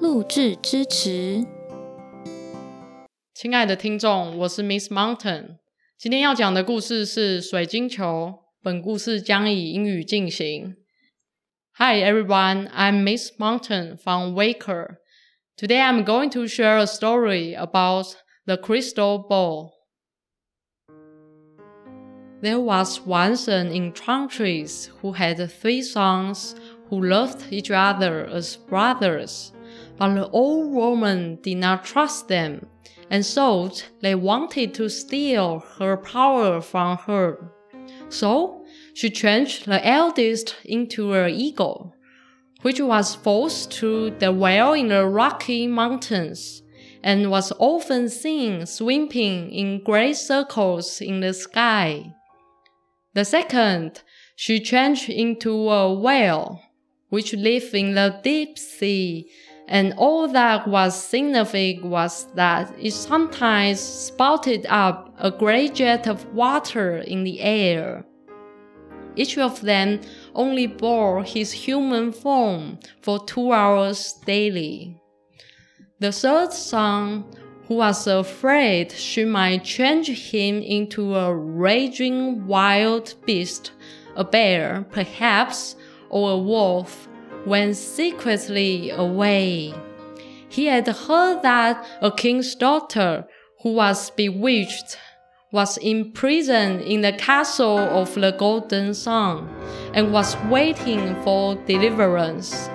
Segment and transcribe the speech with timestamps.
[0.00, 1.44] 录制支持。
[3.34, 5.58] 亲爱的听众，我是 Miss Mountain。
[5.98, 8.40] 今天要讲的故事是水晶球。
[8.62, 10.76] 本故事将以英语进行。
[11.78, 14.98] Hi everyone, I'm Miss Mountain from Waker.
[15.56, 18.14] Today I'm going to share a story about
[18.46, 19.70] the crystal ball.
[22.40, 26.54] There was once an enchantress who had three sons
[26.90, 29.52] who loved each other as brothers.
[29.97, 32.67] But the old woman did not trust them,
[33.09, 37.51] and thought they wanted to steal her power from her.
[38.09, 41.93] So she changed the eldest into an eagle,
[42.61, 46.61] which was forced to dwell in the rocky mountains,
[47.03, 52.13] and was often seen sweeping in great circles in the sky.
[53.13, 54.03] The second
[54.35, 56.61] she changed into a whale,
[57.09, 59.29] which lived in the deep sea
[59.67, 66.25] and all that was significant was that it sometimes spouted up a great jet of
[66.33, 68.05] water in the air.
[69.17, 69.99] Each of them
[70.35, 75.01] only bore his human form for two hours daily.
[75.99, 77.25] The third son,
[77.67, 83.71] who was afraid she might change him into a raging wild beast,
[84.15, 85.75] a bear, perhaps,
[86.09, 87.09] or a wolf,
[87.47, 89.73] went secretly away.
[90.49, 93.25] He had heard that a king's daughter,
[93.61, 94.97] who was bewitched,
[95.51, 99.47] was imprisoned in the castle of the Golden Sun
[99.93, 102.69] and was waiting for deliverance.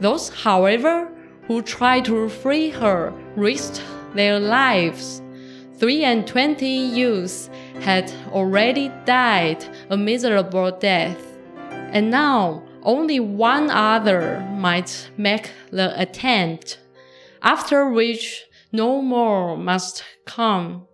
[0.00, 1.12] Those, however,
[1.46, 3.82] who tried to free her risked
[4.14, 5.20] their lives.
[5.76, 11.20] Three and twenty youths had already died a miserable death,
[11.70, 16.78] and now only one other might make the attempt,
[17.42, 20.86] after which no more must come.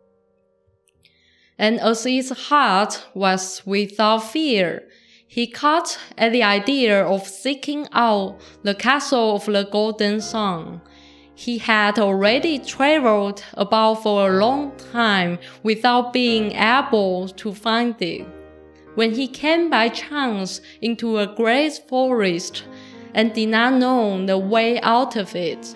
[1.58, 4.88] And as his heart was without fear,
[5.26, 10.80] he caught at the idea of seeking out the castle of the golden sun.
[11.34, 18.26] He had already traveled about for a long time without being able to find it
[18.96, 22.64] when he came by chance into a great forest
[23.14, 25.74] and did not know the way out of it.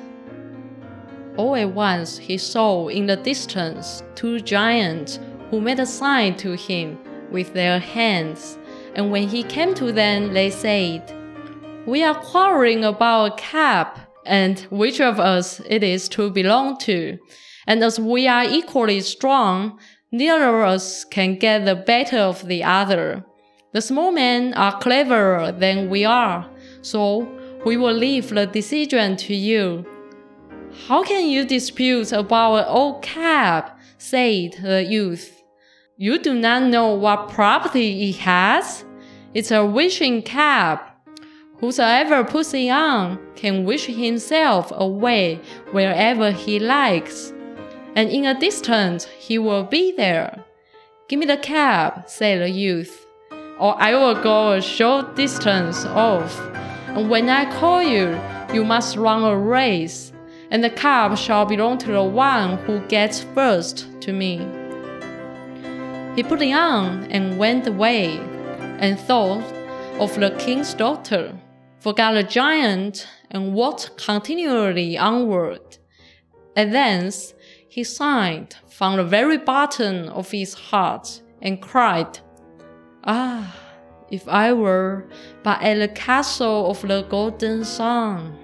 [1.37, 5.21] All at once he saw in the distance two giants
[5.51, 6.99] who made a sign to him
[7.31, 8.59] with their hands,
[8.95, 11.15] and when he came to them, they said,
[11.87, 17.19] We are quarreling about a cap, and which of us it is to belong to.
[17.67, 19.79] And as we are equally strong,
[20.13, 23.25] Neither of us can get the better of the other.
[23.73, 26.51] The small men are cleverer than we are,
[26.83, 27.29] so
[27.65, 29.87] we will leave the decision to you.
[30.89, 33.79] How can you dispute about an old cap?
[33.99, 35.45] said the youth.
[35.97, 38.85] You do not know what property it has?
[39.33, 41.07] It's a wishing cap.
[41.59, 47.33] Whosoever puts it on can wish himself away wherever he likes
[47.95, 50.45] and in a distance he will be there.
[51.09, 53.07] Give me the cab, said the youth,
[53.59, 56.39] or I will go a short distance off.
[56.89, 58.19] And when I call you,
[58.53, 60.13] you must run a race,
[60.51, 64.39] and the cab shall belong to the one who gets first to me.
[66.17, 68.19] He put it on and went away,
[68.79, 69.45] and thought
[69.99, 71.37] of the king's daughter,
[71.79, 75.79] forgot the giant, and walked continually onward.
[76.57, 77.35] And thence
[77.69, 82.19] he sighed from the very bottom of his heart and cried,
[83.05, 83.57] Ah,
[84.11, 85.07] if I were
[85.43, 88.37] but at the castle of the golden sun!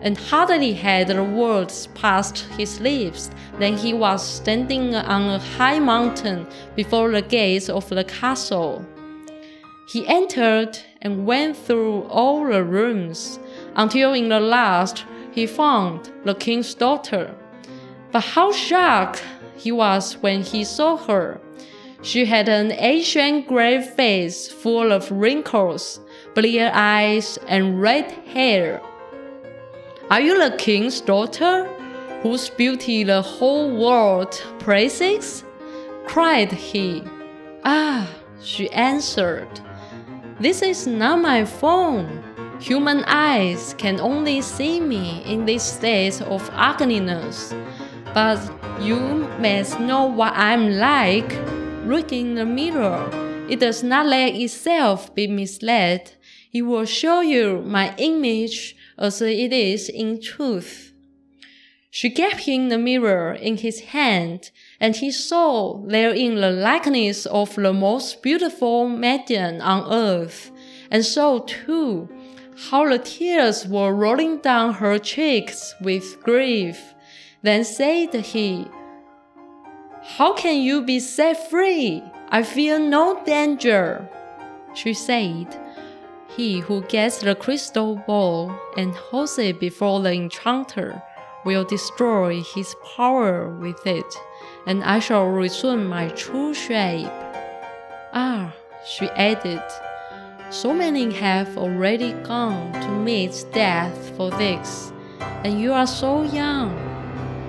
[0.00, 5.80] And hardly had the words passed his lips than he was standing on a high
[5.80, 6.46] mountain
[6.76, 8.86] before the gates of the castle.
[9.88, 13.40] He entered and went through all the rooms
[13.74, 17.34] until in the last he found the king's daughter.
[18.10, 19.22] But how shocked
[19.56, 21.40] he was when he saw her.
[22.00, 26.00] She had an Asian gray face full of wrinkles,
[26.34, 28.80] blear eyes, and red hair.
[30.10, 31.64] Are you the king's daughter,
[32.22, 35.44] whose beauty the whole world praises?
[36.06, 37.02] cried he.
[37.64, 38.08] Ah,
[38.40, 39.60] she answered,
[40.40, 42.22] This is not my phone.
[42.60, 47.52] Human eyes can only see me in this state of ugliness.
[48.14, 48.40] But
[48.80, 48.98] you
[49.38, 51.30] must know what I'm like.
[51.84, 53.08] Look in the mirror.
[53.48, 56.12] It does not let itself be misled.
[56.52, 60.92] It will show you my image as it is in truth.
[61.90, 67.54] She gave him the mirror in his hand, and he saw therein the likeness of
[67.54, 70.50] the most beautiful maiden on earth,
[70.90, 72.08] and saw too
[72.70, 76.94] how the tears were rolling down her cheeks with grief.
[77.42, 78.66] Then said he,
[80.02, 82.02] How can you be set free?
[82.30, 84.08] I feel no danger.
[84.74, 85.46] She said,
[86.36, 91.00] He who gets the crystal ball and holds it before the enchanter
[91.44, 94.14] will destroy his power with it,
[94.66, 97.06] and I shall resume my true shape.
[98.12, 98.52] Ah,
[98.84, 99.62] she added,
[100.50, 104.92] so many have already gone to meet death for this,
[105.44, 106.87] and you are so young.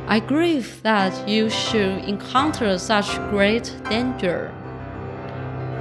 [0.09, 4.51] I grieve that you should encounter such great danger.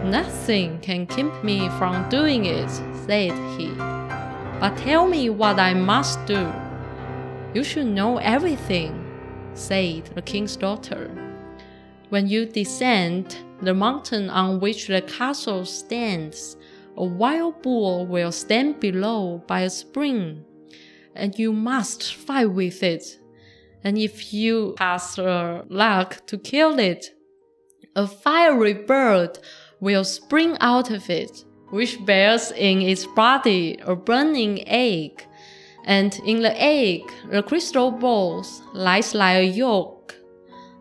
[0.04, 2.68] Nothing can keep me from doing it,
[3.06, 3.68] said he.
[4.60, 6.52] But tell me what I must do.
[7.54, 8.92] You should know everything,
[9.54, 11.10] said the king's daughter.
[12.10, 16.58] When you descend the mountain on which the castle stands,
[16.98, 20.44] a wild bull will stand below by a spring,
[21.14, 23.18] and you must fight with it.
[23.84, 27.14] And if you pass the luck to kill it,
[27.94, 29.38] a fiery bird
[29.80, 35.24] will spring out of it, which bears in its body a burning egg
[35.88, 40.14] and in the egg the crystal balls lies like a yolk.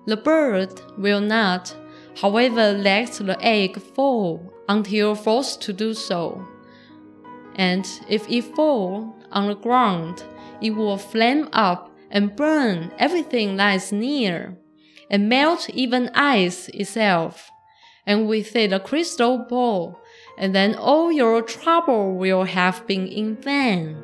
[0.05, 1.75] The bird will not,
[2.21, 6.45] however, let the egg fall until forced to do so.
[7.55, 10.23] And if it fall on the ground,
[10.61, 14.57] it will flame up and burn everything that is near,
[15.09, 17.51] and melt even ice itself.
[18.05, 19.99] And with it a crystal ball,
[20.37, 23.97] and then all your trouble will have been in vain.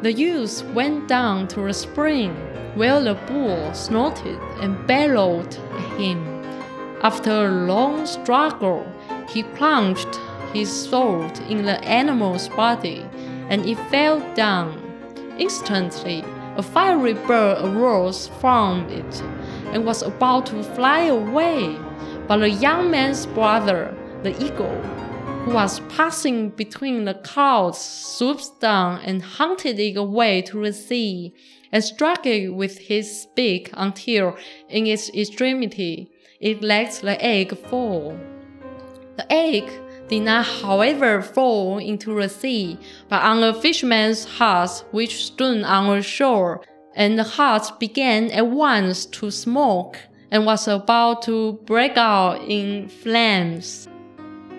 [0.00, 2.34] The youth went down to the spring,
[2.74, 6.26] where the bull snorted and bellowed at him.
[7.02, 8.86] After a long struggle,
[9.28, 10.18] he plunged
[10.52, 13.04] his sword in the animal's body,
[13.48, 14.91] and it fell down.
[15.38, 16.24] Instantly,
[16.56, 19.22] a fiery bird arose from it
[19.72, 21.76] and was about to fly away.
[22.28, 24.80] But the young man's brother, the eagle,
[25.44, 31.34] who was passing between the clouds, swooped down and hunted it away to the sea,
[31.72, 34.36] and struck it with his beak until,
[34.68, 38.16] in its extremity, it let the egg fall.
[39.16, 39.70] The egg
[40.12, 42.78] did not, however, fall into the sea,
[43.08, 46.60] but on a fisherman's hut which stood on the shore,
[46.94, 49.96] and the hut began at once to smoke
[50.30, 53.88] and was about to break out in flames.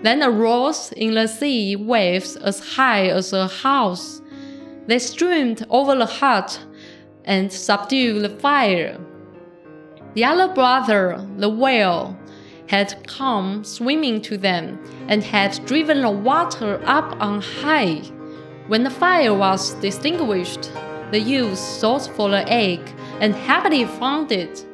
[0.01, 4.23] Then arose in the sea waves as high as a house.
[4.87, 6.59] They streamed over the hut
[7.25, 8.99] and subdued the fire.
[10.15, 12.17] The other brother, the whale,
[12.67, 18.01] had come swimming to them and had driven the water up on high.
[18.67, 20.71] When the fire was extinguished,
[21.11, 22.79] the youth sought for the egg
[23.19, 24.65] and happily found it.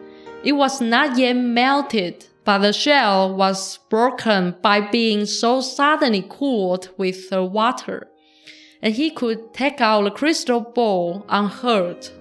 [0.44, 6.90] It was not yet melted but the shell was broken by being so suddenly cooled
[6.98, 8.08] with the water,
[8.82, 12.12] and he could take out the crystal ball unhurt.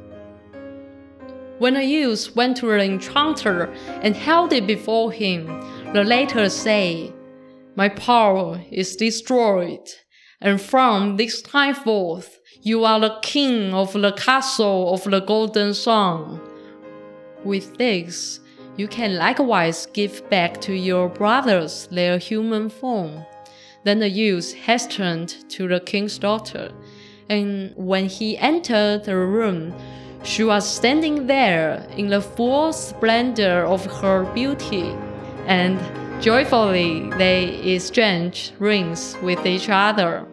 [1.58, 3.64] When the youth went to the enchanter
[4.02, 5.46] and held it before him,
[5.92, 7.12] the latter said,
[7.74, 9.88] My power is destroyed,
[10.40, 15.74] and from this time forth you are the king of the castle of the golden
[15.74, 16.40] sun.
[17.44, 18.38] With this,
[18.76, 23.24] you can likewise give back to your brothers their human form.
[23.82, 26.70] Then the youth hastened to the king's daughter,
[27.28, 29.74] and when he entered the room,
[30.22, 34.94] she was standing there in the full splendor of her beauty,
[35.46, 35.78] and
[36.22, 40.26] joyfully they exchanged rings with each other.